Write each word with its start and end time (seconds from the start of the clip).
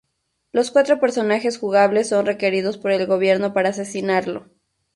Los 0.51 0.71
cuatro 0.71 0.99
personajes 0.99 1.59
jugables 1.59 2.09
son 2.09 2.25
requeridos 2.25 2.79
por 2.79 2.89
el 2.89 3.05
gobierno 3.05 3.53
para 3.53 3.69
asesinarlo. 3.69 4.47